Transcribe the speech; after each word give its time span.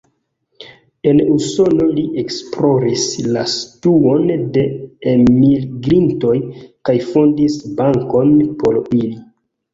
En 1.09 1.19
Usono 1.33 1.85
li 1.97 2.05
esploris 2.21 3.03
la 3.35 3.43
situon 3.51 4.25
de 4.57 4.65
elmigrintoj 5.13 6.35
kaj 6.91 6.97
fondis 7.13 7.61
bankon 7.79 8.35
por 8.65 8.83
ili. 9.05 9.15